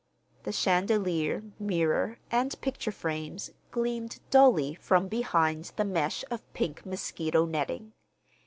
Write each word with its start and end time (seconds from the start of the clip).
The 0.45 0.51
chandelier, 0.51 1.43
mirror, 1.59 2.17
and 2.31 2.59
picture 2.59 2.91
frames 2.91 3.51
gleamed 3.69 4.19
dully 4.31 4.73
from 4.73 5.07
behind 5.07 5.73
the 5.75 5.85
mesh 5.85 6.23
of 6.31 6.41
pink 6.53 6.83
mosquito 6.87 7.45
netting. 7.45 7.93